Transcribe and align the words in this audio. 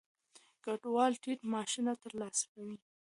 کډوال 0.63 1.13
ټیټ 1.23 1.39
معاشونه 1.51 1.91
ترلاسه 2.03 2.45
کوي. 2.53 2.77